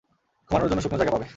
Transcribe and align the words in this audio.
ঘুমানোর 0.49 0.69
জন্য 0.69 0.81
শুকনো 0.81 0.99
জায়গা 0.99 1.13
পাবে। 1.15 1.27